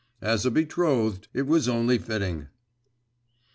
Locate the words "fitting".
1.99-2.47